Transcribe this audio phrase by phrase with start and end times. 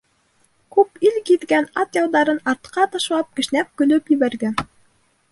[0.75, 4.57] Күп ил гиҙгән Ат ялдарын артҡа ташлап, кешнәп-көлөп ебәргән: